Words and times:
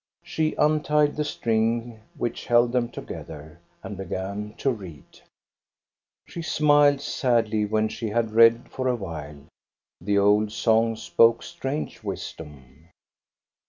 She 0.23 0.55
untied 0.55 1.15
the 1.15 1.23
string 1.23 1.99
which 2.17 2.47
held 2.47 2.71
them 2.71 2.89
together, 2.89 3.59
and 3.83 3.95
began 3.97 4.55
to 4.57 4.71
read. 4.71 5.19
She 6.25 6.41
smiled 6.41 7.01
sadly 7.01 7.65
when 7.65 7.87
she 7.87 8.09
had 8.09 8.31
read 8.31 8.67
for 8.71 8.87
a 8.87 8.95
while; 8.95 9.45
the 9.99 10.17
old 10.17 10.51
songs 10.51 11.03
spoke 11.03 11.43
strange 11.43 12.01
wisdom. 12.01 12.85